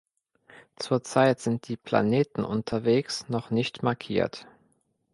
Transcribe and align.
Zur 0.77 1.03
Zeit 1.03 1.41
sind 1.41 1.67
die 1.67 1.77
Planeten 1.77 2.43
unterwegs 2.43 3.29
noch 3.29 3.51
nicht 3.51 3.83
markiert. 3.83 4.47